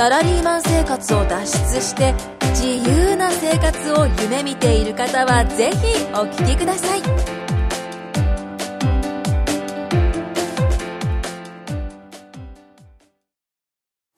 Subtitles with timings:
[0.00, 1.44] サラリーマン生活を脱
[1.74, 2.14] 出して
[2.54, 5.76] 自由な生活を夢見ている方はぜひ
[6.14, 7.02] お聞きください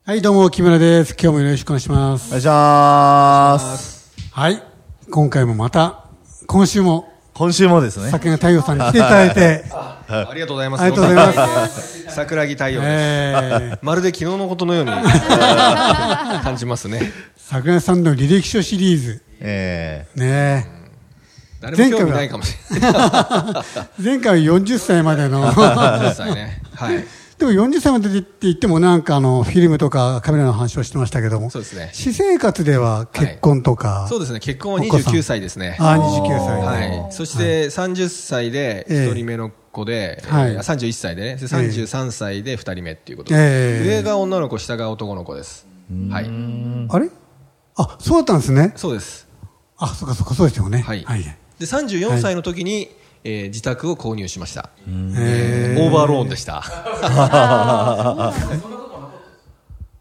[0.04, 1.16] はい、どうも、木村です。
[1.20, 2.28] 今日もよろしくお願いします。
[2.28, 4.14] お願いします。
[4.30, 4.62] はい、
[5.10, 6.04] 今回もまた、
[6.46, 8.10] 今週も、今週もですね。
[8.10, 9.64] 酒が太陽さんに来ていただいて、
[10.08, 10.82] ありがとうございます。
[10.82, 12.90] ありがとうございます 桜木太陽です。
[12.90, 14.90] えー、まるで昨日のことのように
[16.42, 17.12] 感じますね。
[17.36, 20.66] 桜井さんの履歴書シリーズ、えね
[21.60, 22.92] 誰も興味ないかもしれない。
[23.98, 26.60] え 前回は40歳までの、10歳ね。
[26.74, 27.04] はい。
[27.38, 34.38] でも40歳までって言ってもなんかあの、フィルムとかカメラの話をしてましたけども、そうですね私生活では結婚とか、そうですね。
[34.38, 35.76] 結婚はお子さん29歳ですね。
[35.80, 36.62] ああ、29歳。
[36.62, 37.12] はい。
[37.12, 45.66] そして30歳でええ1人目の子で、はいえー31歳でね、で33歳で2人目っていうことで、ええ上が女の子、下が男の子です。
[46.10, 46.26] はい。
[46.88, 47.10] あれ？
[47.76, 48.72] あ、そうだったんですね。
[48.76, 49.26] そうです。
[49.78, 50.80] あ、そうかそうか、そうですよね。
[50.80, 51.02] はい。
[51.04, 51.22] はい。
[51.22, 52.88] で、34歳の時に、
[53.24, 54.70] えー自宅を購入しました。
[54.86, 56.62] えオーバーローンでした。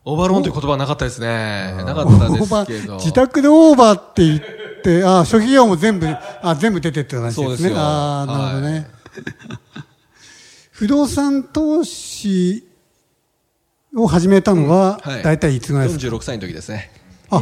[0.03, 1.73] オーバーローンという言葉はなかったですね。
[1.85, 2.95] なかったー、ですけど。
[2.95, 4.41] ー自宅でオーバーって言っ
[4.83, 6.07] て、あ、初期費用も全部、
[6.41, 7.45] あ、全部出てって話ですね。
[7.45, 8.87] そうですよあーなるほどね。
[10.71, 12.65] 不動産投資
[13.95, 16.91] を始めたのは、はい大体いつぐらいですか、46歳の時ですね。
[17.29, 17.41] あ、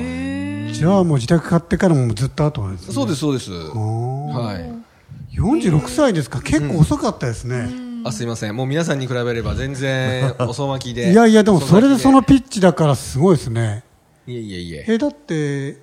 [0.74, 2.94] じゃあもう自宅買ってからもずっと後なんですね。
[2.94, 3.52] そうです、そうです。
[3.52, 5.38] はい。
[5.40, 6.42] 46歳ですか？
[6.42, 7.70] 結構遅かったですね。
[8.04, 8.56] あ、すいません。
[8.56, 11.12] もう皆さんに比べれば全然遅まきで。
[11.12, 13.84] いやいや、でもそれでそのピッチだからすごいですね。
[14.28, 14.86] いえいえいえ。
[14.88, 15.82] え、だって、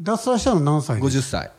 [0.00, 1.50] 脱サラしたの何歳です50歳。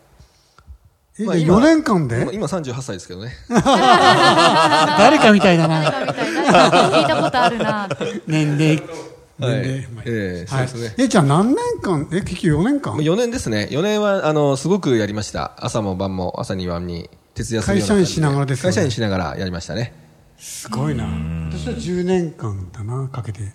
[1.20, 2.22] え、まあで4年間で？
[2.22, 3.34] 今今38歳ですけどね。
[3.50, 5.80] 誰かみたいだな。
[5.82, 7.90] みたいな聞いたことあるな
[8.28, 8.78] 年齢。
[8.78, 9.88] はい年齢。
[10.06, 12.08] ええそうですねえ、じゃあ何年間？
[12.12, 13.68] え、結局4年間？4年ですね。
[13.72, 15.54] 4年は、あの、すごくやりました。
[15.60, 19.94] 朝も晩も、朝に晩に、徹夜する会社員しながらですよね会社員しながらやりましたね。
[20.38, 21.06] すごいな。
[21.06, 23.54] 私は10年間だな、かけて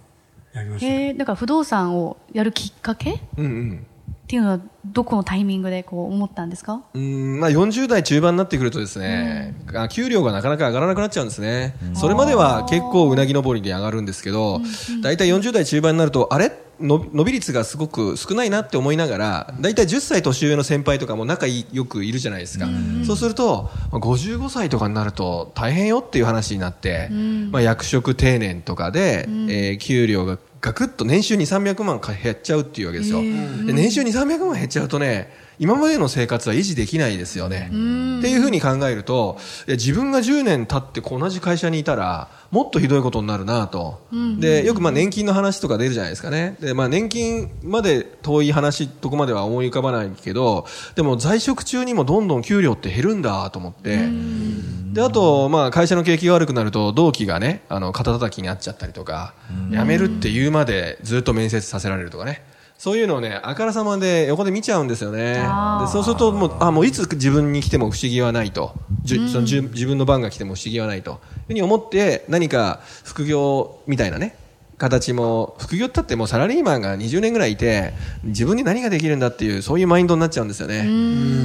[0.54, 0.86] やりました。
[0.86, 3.10] へえだから不動産をやるきっかけ？
[3.12, 3.86] っうんうん。
[4.26, 6.82] ていうのはどこのタイミングでこう思ったんですか？
[6.94, 14.60] うんまあ、40代中盤になってくるとですね、あ給料がなかなか上がらなくなっちゃうんですね、それまでは結構うなぎ登りで上がるんですけど、
[15.02, 16.52] 大体40代中盤になるとあれ？
[16.80, 22.66] の伸び率がすごく少ないなって思いながら大体10歳年上の先輩とかも仲よくいるじゃないですか、
[23.06, 27.10] そうするとまあ55歳とかになると大変よっていう話になって、
[27.52, 33.20] まあ、役職定年とかで、えー給料がガクッと年収2、300万減っちゃうっていうわけですよ。
[33.20, 37.68] で年収2、300万減っちゃうとね、今までの生活は維持できないですよね。
[37.68, 39.38] っていうふうに考えると、
[39.68, 44.06] 自分が10年経って同じ会社にいたら、もっとひどいことになるなと。
[44.38, 46.56] で、よくまあ年金の話とか出るじゃないですかね。
[46.60, 54.08] で、まあ年金まで遠い話、とこまでは思い浮かばないけど、でも在職中にもどんどん給料って減るんだと思って、
[54.94, 59.34] で、あと、まあ、会社の景気が悪くなると、同期がね、あの、肩叩きにあっちゃったりとか、
[59.72, 62.42] 辞めるって言うまでずっと面接させられるとかね。
[62.84, 65.36] そういうのをね、あからさまで横で見ちゃうんですよね。
[65.36, 65.40] で
[65.86, 68.76] そうすると、もう、あ、もういつ自分に来ても不思議はないと。
[69.04, 71.12] じゅその自分の番が来ても不思議はないと。
[71.12, 74.36] いうふうに思って、何か副業みたいなね、
[74.78, 77.92] 形も、副業ったってもうサラリーマンが20年ぐらいいて、
[78.24, 80.84] 自分に何ができるんだっていう、そういうマインドになっちゃうんですよね。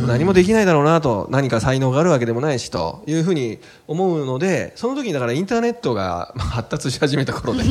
[0.07, 7.63] 何もできないだろうなと、何か才能があるわけでもないしというふうに思うので、その時にだからインターネットがま あ発達し始めた頃で、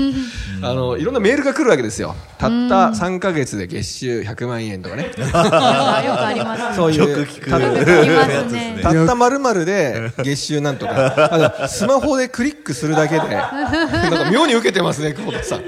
[0.63, 2.15] あの、いろんなメールが来るわけですよ。
[2.39, 5.05] たった3ヶ月で月収100万円とかね。
[5.19, 7.09] よくありますそういう。
[7.09, 15.65] よく聞くたったますねたった丸々で月収なんとか、スマホでクリックするだけで、 なんか妙に受けてますね、久保田さん。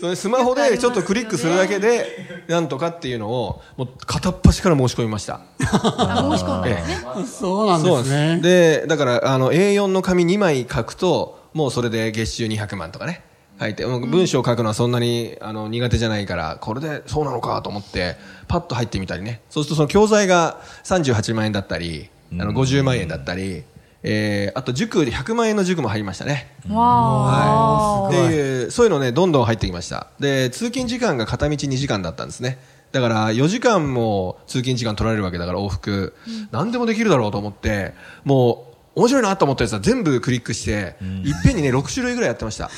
[0.00, 5.40] それスマホでちょっとクリックするだけで、なんとかっていうのを、もう片っ端から申し込みました。
[5.60, 8.40] あ申し込んだんですねそうなんですね。
[8.40, 8.82] です。
[8.82, 13.22] で、だから、あの、A4 の紙2枚書くと、もうそれで月収200万とかね。
[13.60, 18.16] 書いて、もう文章を書くのはそんなに、あの、苦手じゃないから、これでそうなのかと思って、
[18.48, 19.42] パッと入ってみたりね。
[19.50, 23.62] そうするとその教材が38万円だったり、あの、50万円だったり、
[24.02, 26.54] えー、あと塾で100万円の塾も入りましたね。
[26.68, 30.08] わーっていう、そういうのね、どんどん入ってきました。
[30.18, 32.58] で、通勤時間が片道2時間だったんですね。
[32.90, 36.14] だから4時間も通勤時間取られるわけだから往復、
[36.50, 37.94] 何でもできるだろうと思って、
[38.24, 42.70] もう面白いなと思ったやつは全部クリックして、いっぺんにね、6種類ぐらいやってました。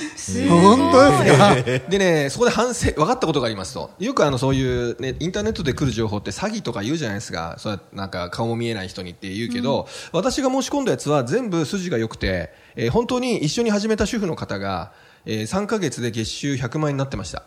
[0.49, 1.55] 本当ですか
[1.91, 3.91] でね、そこで反省、分かったことがありますと。
[3.99, 4.63] よくあの、そうい
[4.93, 7.57] うね、インターネットで来る情報って詐欺とか言うじゃないですか。
[7.59, 14.93] そうやってなんか顔も見えない人にって言うけど、私が申し込んだやつは全部筋が良くて、えー本当に一緒に始めた主婦の方が、
[15.27, 17.43] えー3ヶ月で月収100万円になってました。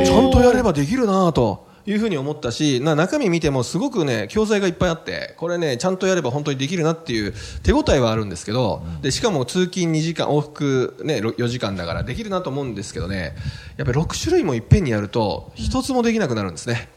[0.00, 13.36] あちゃんとやればできるなというふうに思ったし、な中身見てもすごくね、教材がいっぱいあって、これね、ちゃんとやれば本当にできるなっていう手応えはあるんですけど、で、しかも通勤2時間、往復ね、ろ4時間だからできるなと思うんですけどね、
[13.76, 16.88] やっぱり6種類もいっぺんにやると、一つもできなくなるんですね。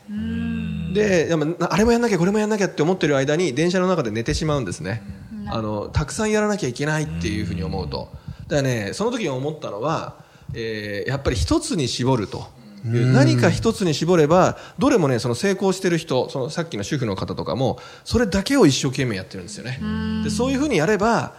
[0.93, 5.03] で、やっぱなあれもやんなきゃ、これもやんなきゃって思ってる間に、電車の中で寝てしまうんですね。
[5.51, 8.09] あの、たくさんやらなきゃいけないっていうふうに思うと。
[8.47, 10.15] だからね、その時に思ったのは、
[10.53, 12.47] えーやっぱり一つに絞ると。
[12.83, 19.79] 何か一つに絞れば、どれもね、その成功してる人、そのさっきの主婦の方とかも、それだけを一生懸命やってるんですよね。
[20.23, 21.33] で、そういうふうにやれば、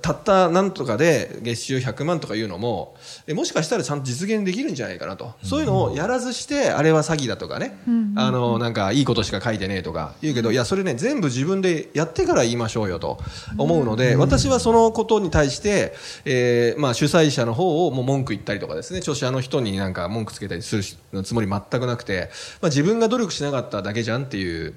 [0.00, 2.94] たったなんとかで月収100万とかいうのも、
[3.26, 5.32] えもしかしたらちゃんと実現できるんじゃないかなと。
[5.42, 7.76] そういうのをやらずして、あれは詐欺だとかね、
[8.14, 13.18] あの、なんかいいことしか書いてねえとか言うけど、いや、それね、全部自分でやってから言いましょうよと
[13.58, 15.94] 思うので、私はそのことに対して、
[16.24, 22.30] えーまあ主催者の方をもう文句言ったりとかですね、著者の人になんか文句つけたりするつもり全くなくて、
[22.60, 24.74] まあ自分が努力しなかっただけじゃんっていう、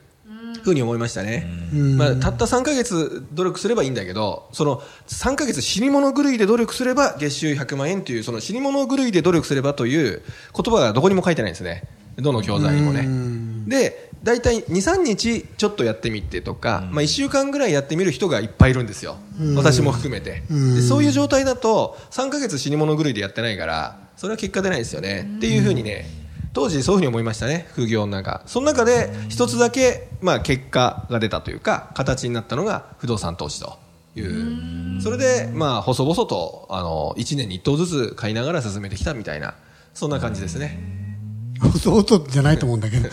[0.64, 1.48] ふうに思いましたね。
[1.74, 10.22] まあ、たった3ヶ月努力すればいいんだけど、その3ヶ月死に物狂いで努力すれば月収100万円という、その死に物狂いで努力すればという
[10.56, 11.84] 言葉がどこにも書いてないんですね。
[12.18, 13.08] どの教材にもね。
[13.70, 19.18] で、大体2、3日ちょっとやってみてとか、まあ1週間ぐらいやってみる人がいっぱいいるんですよ。
[19.56, 20.44] 私も含めて。
[20.50, 25.30] でそういう状態だと3ヶ月死に物狂いでやってないから、それは結果出ないですよね。
[25.38, 26.10] っていうふうにね、
[26.58, 28.42] 当時そういうふうに思いましたね、副業の中。
[28.48, 33.78] その中で一つだけ、まあ結果が出たというか、形になったのが不動産投資と
[34.16, 35.00] いう。
[35.00, 39.54] それで、まあ細々と、あの、1年に1棟ずつ買いながら進めてきたみたいな、
[39.94, 40.80] そんな感じですね。
[41.80, 43.08] そうそうじゃないと思うんだけど。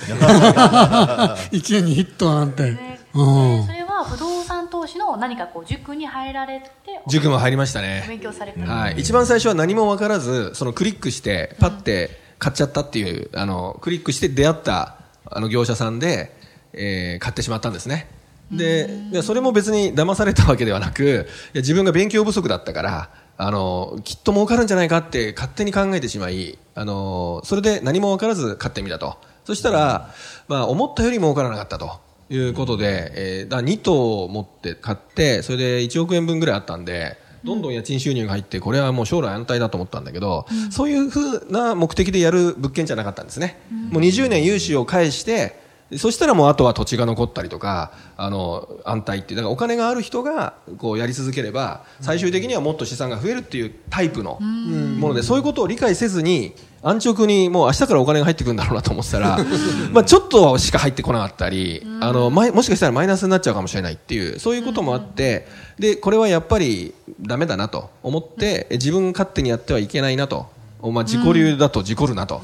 [1.52, 2.62] 一年にヒットなんて。
[2.62, 6.68] ねうんそれは不動産投資の何かこう塾に入られて
[7.08, 8.06] 塾も入りましたおね。
[8.08, 8.94] 勉強された、はい。
[8.96, 16.36] 一番最初は何も分からず、そのクリックして、パッて買っちゃったっていう、あの、クリックして出会った、あの、業者さんで、
[16.74, 18.06] えー買ってしまったんですね。
[18.52, 21.24] で、いやそれも別に騙されたわけではなく、いや
[21.62, 29.16] 自分が勉強不足だったから、あの、きっと儲かるんじゃないかって勝手に考えてしまい、あの、それで何も分からず買ってみたと。
[29.46, 30.12] そしたら、
[30.46, 31.98] まあ、思ったより儲からなかったと。
[32.28, 43.60] いうことで、えーだ2棟持って買って、それで1億円分ぐらいあったんで、どんどん家賃収入が入って、これはもう将来安泰だと思ったんだけど、そういうふうな目的でやる物件じゃなかったんですね。
[43.90, 45.62] もう20年融資を返して、
[45.96, 56.54] そしたらもうあとは土地が残ったりとか、あの、安泰っていう、だからお金がある人がこうやり続ければ、最終的にはもっと資産が増えるっていうタイプのもので、そういうことを理解せずに、
[56.84, 59.38] 安直にもう明日からお金が入ってくるんだろうなと思ってたら、
[59.90, 65.48] まあちょっとしか入ってこなかったり、あの、まもしかしたらマイナスになっちゃうかもしれないっていう、そういうこともあって、
[65.78, 70.52] で、これはやっぱりダメだなと思って、自分勝手にやってはいけないなと。
[70.82, 72.42] まあ、自己流だと事故るなと、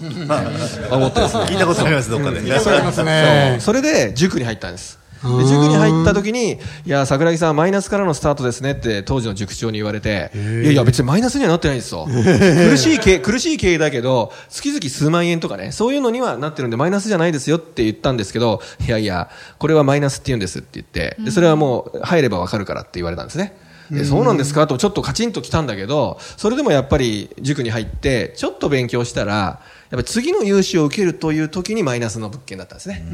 [0.91, 1.45] 思ってですね。
[1.45, 2.41] 聞いたことあります、どっかで。
[2.59, 3.59] そうありますね。
[3.61, 5.00] それで塾に入ったんです。
[5.23, 12.07] で塾に入った時に、いや、桜木さん、マイナスからのスタートですねって当時の塾長に言われて、いやいや、別にマイナスにはなってないですよ。
[12.09, 23.55] 苦しい経営、苦しい経営だけど、月々数万円とかね、そういうのにはなってるんで、マイナスじゃないですよって言ったんですけど、いやいや、これはマイナスって言うんですって言って、でそれはもう入ればわかるからって言われたんですね。
[23.91, 33.04] でそうなんですかとちょっとカチンときたんだけど、それでもやっぱり塾に入って、ちょっと勉強したら、やっぱり次の融資を受けるという時にマイナスの物件だったんですね。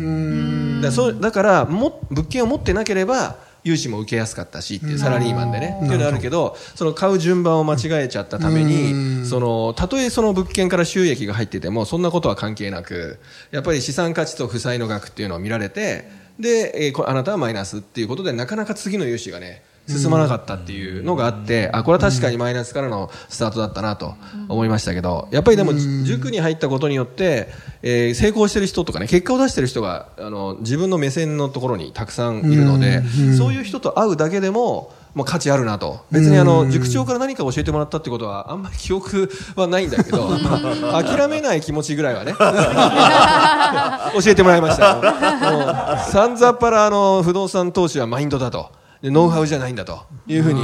[0.77, 13.19] だからそうだからも物件を持ってなければ融資も受けやすかったしっていうサラリーマンでねっていうのあるけどその買う順番を間違えちゃったためにそのたとえその物件から収益が入っててもそんなことは関係なく
[13.51, 24.15] やっぱり資産価値と負債の額っていうのを見られてで、えーこあなたはマイナスっていうことでなかなか次の融資がね進まなかったっていうのがあって、あ、これは確かにマイナスからのスタートだったなと
[24.49, 25.73] 思いましたけど、やっぱりでも、
[26.05, 27.49] 塾に入ったことによって、
[27.83, 33.03] えー成功してる人とかね、結果を出してる人が、あの、自分の目線のところにたくさんいるので、
[33.37, 36.05] そういう人と会うだけでも、もう価値あるなと。
[36.11, 40.61] 別にあの、塾長から何か教えてもらったってことは、あんまり記憶はないんだけど、ま
[40.99, 42.35] あ、 諦めない気持ちぐらいはね、
[44.23, 44.97] 教えてもらいましたよ。
[44.97, 48.71] もう、さんざっぱらあの、不動産投資はマインドだと。
[49.03, 50.61] でノウハウじゃないんだというふうに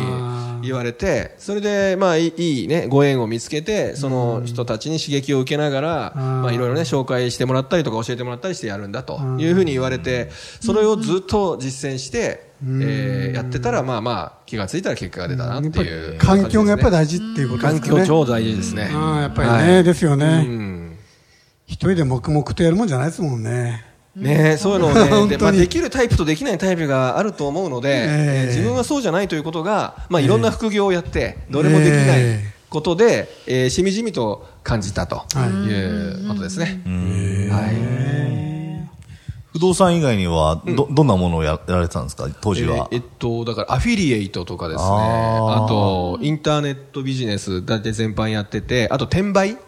[0.62, 17.88] 言われて、それで、まあ、いいいいね、ご縁を見つけて、その人たちに刺激を受けながら、まあ、いろいろね、紹介してもらったりとか教えてもらったりしてやるんだというふうに言われて、それをずっと実践して、えーやってたら、まあまあ、気がついたら結果が出たなっていう、環境がやっぱり大事っていうことですね。
[17.88, 18.90] 境超大事ですね。
[18.92, 20.42] ああやっぱりね、ですようね。
[20.42, 20.96] ん。
[21.66, 23.91] 一人で黙々とやるもんじゃないですもんね。
[24.14, 25.28] ね、そういうのをね、 に。
[25.30, 27.96] でまあ、できるタイプとできないタイプがあると思うので、ええ。
[27.98, 35.48] えー自分はそうじゃないということが、まあ、いろんな副業をやって、どれもできないえことで、えーしみじみと感じたとはい。
[35.68, 36.82] いうことですね。
[37.50, 37.92] はい。
[39.52, 42.26] 不動産以外には、ど、どんなものをややられてたんですか？
[42.40, 42.88] 当時は。
[42.90, 49.58] えーえっと、だからアフィリエイトとかですね、あと、インターネットビジネス、大体全般やってて、あと転売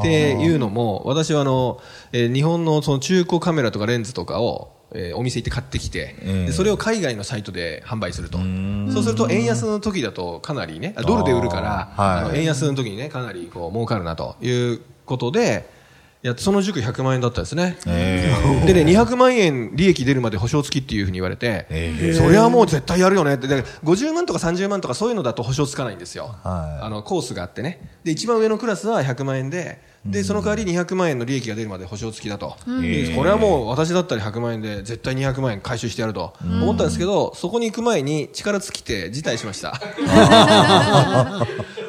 [0.00, 1.80] っていうのも、私はあの、
[2.12, 8.38] えー日本のその中古カメラとかレンズとかを、えーお店行って買ってきて、ええでそれを海外のサイトで販売すると。
[8.92, 12.38] そうすると円安の時だとかなりね、あドルで売るから、はい。
[12.38, 15.75] 円安の時にね、かなりこう儲かるなということで、い
[16.22, 17.76] やその塾100万円だったんですね。
[17.86, 26.34] えでね、200万円利益出るまで保証付きっていうふうに言われて、えそれはもう絶対やるよねって、で50万とか30万とかそういうのだと保証つかないんですよ。
[26.42, 27.80] はいあの、コースがあってね。
[28.04, 32.56] で、一番上のクラスは100万円で、で、その代わり200万円の利益が出るまで保証付きだと。
[32.80, 39.80] でこれはもう私だったら100万円で絶対200万円回収してやると思ったんですけど、そこに行く前に力尽きて辞退しました。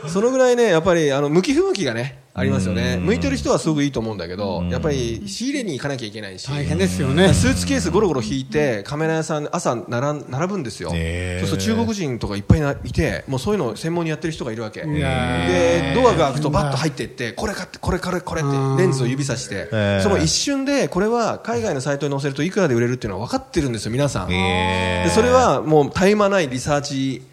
[0.08, 2.98] そのぐらいね、やっぱり、あの、向き不向きがね、ありますよね。
[2.98, 6.48] 向いてる人はすごくいいと思うんだけど、やっぱり仕入れに行かなきゃいけないし。
[6.48, 7.34] 大変ですよね。
[7.34, 11.48] スーツケースゴロゴロ引いてカメラ屋さん朝並ん並ぶんですよ、へー。
[11.48, 14.82] そうすると中国人とかいっぱいないてもうそういうのを専門にやってる人がいるわけ。
[14.82, 19.56] やでドアが開くとバッと入っていってこれ買ってこれこれこれってレンズを指さして。
[19.56, 20.04] へー。
[20.04, 25.10] その一瞬でこれは海外のサイトに載せるといくらで売れるっていうのは分かってるんですよ皆さん、へー。
[25.10, 27.24] でそれはもう絶え間ないリサーチ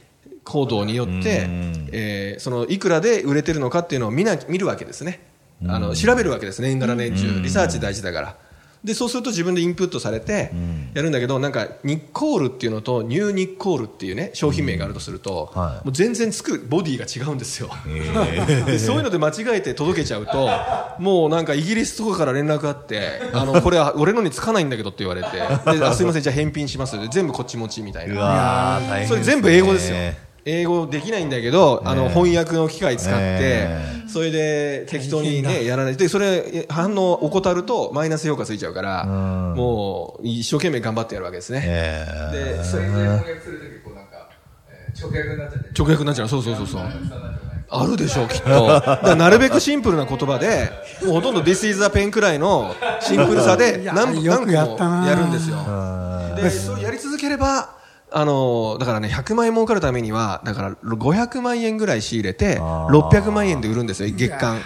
[0.44, 5.20] 行動によってうん、えーそのいくらで売れてるのかっていうのを見な見るわけですね。
[5.66, 7.40] あの調べるわけです年がら年中。
[7.42, 8.36] リサーチ大事だから。
[8.84, 10.52] でそうすると自分でインプットされて
[10.92, 15.86] やるんだけどなんかニッコールっていうのとニューニッコールっていうね商品名があるとするとはい。
[15.86, 17.70] もう全然つくボディが違うんですよ。
[18.66, 20.50] でそういうので間違えて届けちゃうと
[20.98, 25.30] もうなんかイギリスとかから連絡あって あのこれは俺のにつかないんだけどって言われて
[25.78, 27.00] であすいませんじゃあ返品します。
[27.00, 29.96] で全部こっち持ちみたいうなわー大変それ全部英語ですよ。
[30.46, 35.96] 英語できないんだけど、あのええ翻訳の機械使って、えそれで適当にねやらない。
[35.96, 39.54] でそれ反応を怠るとマイナス評価ついちゃうから、ん。
[39.54, 41.62] もう一生懸命頑張ってやるわけですね。
[41.64, 44.28] えでそれで翻訳するときこうなんか、
[44.68, 45.68] えー直訳になっちゃって。
[45.76, 46.28] 直訳になっちゃう。
[46.28, 46.82] そうそうそうそう。
[47.70, 48.48] あるでしょうきっと。
[48.68, 50.70] だからなるべくシンプルな言葉で
[51.02, 54.66] もうほとんど This is a pen くらいのシンプルさで 何何ったな。
[54.76, 55.56] 個もやるんですよ。
[56.36, 57.70] でそれやり続ければ
[58.16, 63.09] あのだからね100万円儲かるためにはだから500万円ぐらい仕入れてあー。
[63.11, 64.61] 600万円で売るんですよ月間。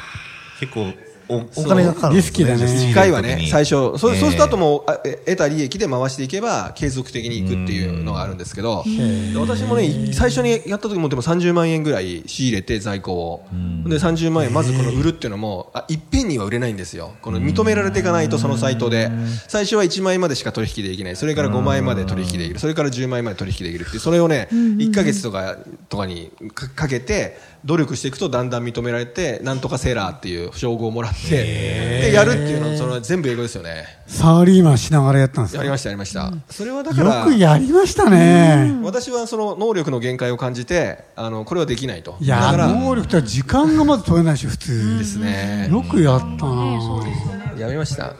[0.60, 0.92] 結構
[1.28, 3.68] おお金がかかるんですリスキーだね1回はね最初。
[3.70, 4.84] そうそうするとあとえもう
[5.26, 13.46] 得た利益で回していけば継続的にいくっていうのがあるんですけどで私もね最初にやった時もでも30万円ぐらい仕入れて在庫を。
[13.88, 17.12] で30万円まずこの売るっていうのもあいっぺんには売れないんですよ。
[17.22, 19.10] この認められていかないとそのサイトで。
[19.48, 21.16] 最初は1万円までしか取引できない。
[21.16, 22.58] それから5万円まで取引できる。
[22.58, 24.00] それから10万円まで取引できるっていう。
[24.00, 25.56] それをね1ヶ月とか
[25.88, 33.86] とかにかかけて努力していくとだんだん認められてなんとかセーラーっていう称号をもらってでやるっていうのはそれは全部英語ですよね。
[34.06, 35.58] サーリーマンしながらやったんですか？
[35.58, 36.32] やりましたやりました。
[36.48, 38.78] それはだからよくやりましたね。
[38.82, 42.16] 私はその能力の限界を感じてあのこれはできないと。
[42.20, 44.98] いやだから能力って時間がまず取れないし、普通。
[44.98, 45.68] ですね。
[45.70, 47.54] よくやったな。
[47.58, 48.14] やめました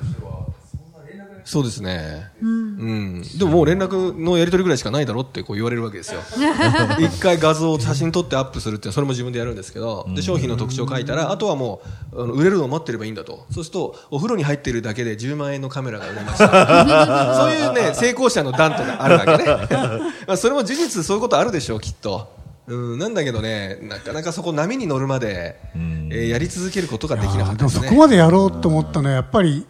[1.49, 3.23] そうですね、うん。
[3.23, 6.21] でももう連絡のやり取りぐらいしかないだろってこう言われるわけですよ。
[7.01, 11.81] 一回画像を写真撮ってアップするってそれも自分でやるんですけどで商品の特徴を書いたらあとはも
[12.13, 13.47] うあの売れるのを待ってればいいんだと。
[13.51, 16.49] そうするとお風呂に入っているだけで10万円のカメラが売れました。
[17.41, 19.45] そういうね成功者の段とかあるわけね。
[20.29, 22.37] まあそれも事実そういうことあるでしょうきっと。
[22.67, 27.71] うん、なんだけどね、なかなかそこ波に乗るまで、えーやり続けることができなかったね。
[27.71, 29.67] そこまでやろうと思ったのは、やっぱり、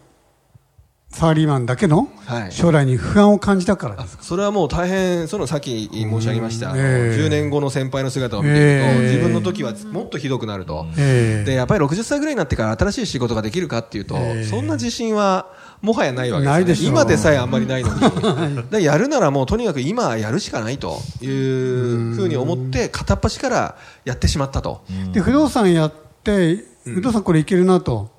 [1.11, 2.51] サーリーマンだけのはい。
[2.51, 4.19] 将来に不安を感じたからです。
[4.21, 7.17] それはもう大変、そのさっき申し上げました、ええ。
[7.19, 9.01] 10年後の先輩の姿を見ていると、ええ。
[9.07, 11.43] 自分の時はもっとひどくなると、ええ。
[11.45, 14.43] でやっぱり60歳ぐらいになってから新しい仕事ができるかっていうと、ええ。
[14.45, 15.47] そんな自信は
[15.81, 18.23] もはやないわけですよ、ね、今でさえあんまりないのに、だか
[18.69, 24.83] らやるならもうとにかく今やるしかないというふうに思って、片っ端からやってしまったと。
[25.11, 28.09] で、不動産やって、不動産これいけるなと、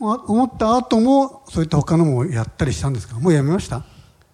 [0.00, 3.18] 思った後も、そういった他のもやったりしたんですか？
[3.18, 3.84] もうやめました？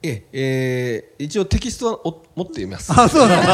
[0.00, 2.92] えええー一応テキストはお持っています。
[2.96, 3.44] あ、そうなん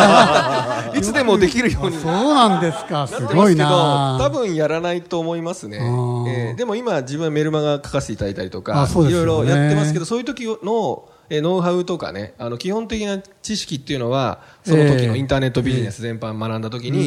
[0.92, 0.92] だ。
[0.98, 1.96] いつでもできるように。
[1.96, 3.06] そうなんですか。
[3.06, 4.18] すごいな。
[4.20, 5.78] 多分やらないと思いますね。
[5.78, 6.28] ー。
[6.28, 17.04] えーでも今自分はメルマガ書かせていただいたりとかあ、そういろいろやってますけど、そういう時の、えーノウハウとかね、あの基本的な知識っていうのは、その時のインターネットビジネス全般学んだ時に、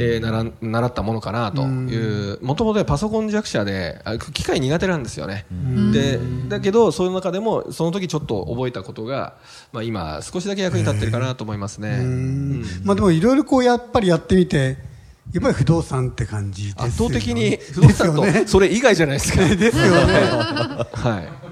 [0.00, 5.46] えー習ん習ったものかなという、もともとパソコン弱者で、あ機械苦手なんですよね。
[5.92, 9.34] で、だけど、そういう中でも、その時ちょっと覚えたことが、
[9.72, 11.98] まあ今、少しだけ役に立ってるかなと思いますね。
[12.00, 14.78] うんまあでもいろいろこうやっぱりやってみて、
[15.32, 16.88] やっぱり不動産って感じですよね。
[16.88, 19.44] 圧倒的に不動産とそれ以外じゃないですか。
[19.54, 20.12] ですよね。
[20.92, 21.47] はい。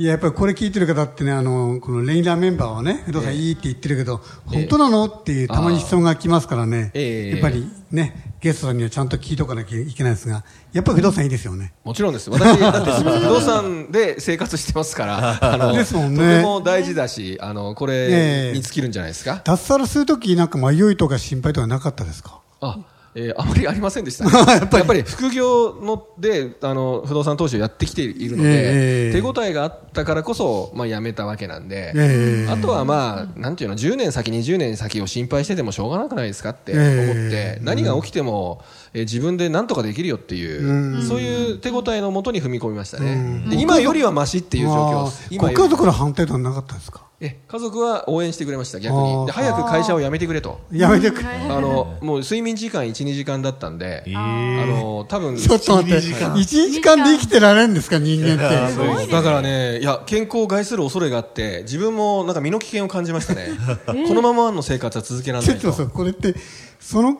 [0.00, 5.06] いや、やっぱりこれ聞いてる方ってね、あの、このレギュラーメンバーはね、不動産いいって言ってるけど、本当なの？
[5.06, 11.72] っていう、たまに質問が来ますからね、ええやっぱりね、ゲストさんにはちゃんと聞いとかなきゃいけないですが、やっぱり不動産いいですよね。
[11.82, 12.30] もちろんです。
[12.30, 16.18] 私、だって不動産で生活してますから、 あの、ですもんね。
[16.18, 18.52] とても大事だし、あの、こええ。
[18.52, 19.40] れに尽きるんじゃないですか？
[19.44, 22.38] 脱サラするときなんか迷いとか心配とかなかったですか？
[22.60, 22.78] あ、
[23.20, 38.62] えーあまりありませんでした、 ねやっぱり副業のであの不動産投資をやってきているので、ええ手応えがあったからこそ、まあ、辞めたわけなんで、ええあとはまあなんていうの10年先20年先を心配しててもしょうがなくないですかって思って、ええ何が起きても、
[38.94, 47.07] えー自分で何とかできるよっていう、そういう手応えのもとに踏み込みましたね、で今よりはマシっていう状況今より家族の反対とはなかったですか？
[47.20, 51.28] え家族は応援してくれました逆にで早く会社を辞めてくれと やめてくれ。
[51.28, 59.10] あのもう睡眠時間1、2時間だったんで、えあーの多分ちょっと待って、1時間で生きてられるんですか、人間って。
[59.10, 63.48] だからね、いや健康を害する恐れがあって、自分もなんか身の危険を感じましたね。
[63.86, 65.60] このままの生活は続けられないと。
[65.60, 66.36] ちょっとそう、これって、
[66.78, 67.18] その、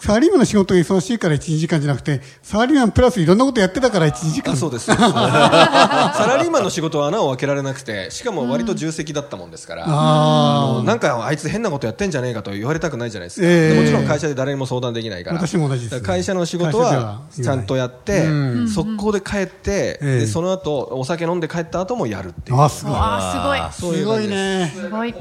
[0.00, 4.54] サラリーマンの仕事が忙しいから1、2時間じゃなくて、サラリーマンプラスいろんなことやってたから1、2時間。
[4.54, 4.86] あそうです。
[4.90, 13.46] サラリーマンの仕事は穴を開けられなくて、しかも割と重責だったもんですから、あのなんかあいつ変なことやってんじゃねえかと言われたくないじゃないですか。
[13.46, 15.36] ええでもちろん会社で誰にも相談できないから。
[15.36, 18.26] 私も同じですだから会社の仕事はちゃんとやって、
[18.74, 22.60] 速攻で帰って、その後お酒飲んで帰った後もやるっていう。
[22.60, 22.94] あ、すごい。
[22.94, 24.72] わそういすごいね。
[24.74, 25.14] すごい。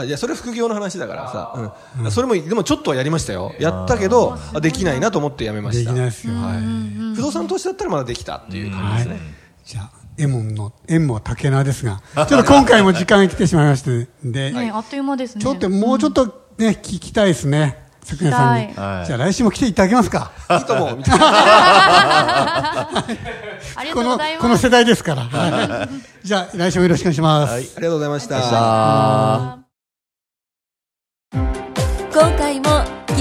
[0.00, 2.10] あいやそれ副業の話だからさ、うん。
[2.10, 3.54] それもでもちょっとはやりましたよ。
[3.58, 5.92] やったけどあできないなと思ってやめまでした。
[5.92, 6.34] きないですよ。
[6.34, 9.20] はい、不動産投資だったらまだできたっていう感じですね、
[9.64, 15.42] じゃあ、エモンの、エモは竹縄ですが、ちょっと今回も時間が来てしまいまして、で、ね、あっという間ですね。
[15.42, 16.26] ちょっともうちょっと
[16.58, 17.88] ね、聞きたいですね。
[18.02, 18.62] 桜井さんに。
[18.64, 20.32] 聞きじたいゃあ来週も来ていただけますか？
[20.50, 21.26] いいと思うみたいな。
[23.76, 24.56] ありがとこのうござい、この。
[24.56, 25.22] 世代ですから。
[25.24, 25.88] はい。
[26.26, 27.52] じゃあ来週もよろしくお願いします。
[27.52, 29.59] ありがとうございました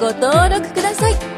[0.00, 1.33] ご登録ください。